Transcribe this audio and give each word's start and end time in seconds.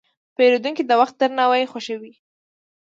پیرودونکی 0.35 0.83
د 0.87 0.91
وخت 1.01 1.15
درناوی 1.17 1.69
خوښوي. 1.71 2.13